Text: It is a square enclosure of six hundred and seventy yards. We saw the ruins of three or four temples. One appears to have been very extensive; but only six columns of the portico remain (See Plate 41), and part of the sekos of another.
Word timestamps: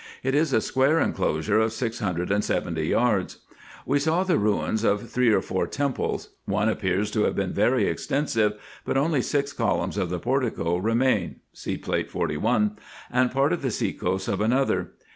It 0.23 0.33
is 0.33 0.51
a 0.51 0.61
square 0.61 0.99
enclosure 0.99 1.59
of 1.59 1.71
six 1.73 1.99
hundred 1.99 2.31
and 2.31 2.43
seventy 2.43 2.87
yards. 2.87 3.37
We 3.85 3.99
saw 3.99 4.23
the 4.23 4.39
ruins 4.39 4.83
of 4.83 5.11
three 5.11 5.29
or 5.31 5.41
four 5.43 5.67
temples. 5.67 6.29
One 6.45 6.69
appears 6.69 7.11
to 7.11 7.25
have 7.25 7.35
been 7.35 7.53
very 7.53 7.85
extensive; 7.85 8.59
but 8.83 8.97
only 8.97 9.21
six 9.21 9.53
columns 9.53 9.97
of 9.97 10.09
the 10.09 10.17
portico 10.17 10.77
remain 10.77 11.41
(See 11.53 11.77
Plate 11.77 12.09
41), 12.09 12.79
and 13.11 13.29
part 13.29 13.53
of 13.53 13.61
the 13.61 13.69
sekos 13.69 14.27
of 14.27 14.41
another. 14.41 14.93